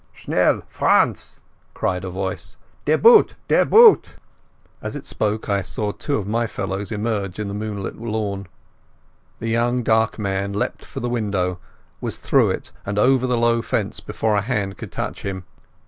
"Schnell, 0.13 0.63
Franz,' 0.67 1.39
cried 1.75 2.03
a 2.03 2.09
voice, 2.09 2.57
"das 2.85 2.99
Boot, 2.99 3.35
das 3.47 3.67
Boot!" 3.69 4.15
As 4.81 4.95
it 4.95 5.05
spoke 5.05 5.47
I 5.47 5.61
saw 5.61 5.91
two 5.91 6.15
of 6.15 6.25
my 6.25 6.47
fellows 6.47 6.91
emerge 6.91 7.39
on 7.39 7.47
the 7.47 7.53
moonlit 7.53 7.97
lawn. 8.01 8.47
The 9.37 9.49
young 9.49 9.83
dark 9.83 10.17
man 10.17 10.53
leapt 10.53 10.83
for 10.85 11.01
the 11.01 11.07
window, 11.07 11.59
was 12.01 12.17
through 12.17 12.49
it, 12.49 12.71
and 12.83 12.97
over 12.97 13.27
the 13.27 13.37
low 13.37 13.61
fence 13.61 13.99
before 13.99 14.35
a 14.35 14.41
hand 14.41 14.75
could 14.75 14.91
touch 14.91 15.21
him. 15.21 15.43